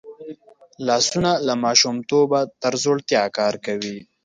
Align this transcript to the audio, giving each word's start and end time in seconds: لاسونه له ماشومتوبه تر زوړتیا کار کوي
لاسونه 0.87 1.31
له 1.47 1.53
ماشومتوبه 1.65 2.39
تر 2.61 2.73
زوړتیا 2.83 3.23
کار 3.37 3.53
کوي 3.65 3.97